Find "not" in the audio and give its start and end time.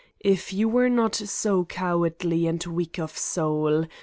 0.89-1.13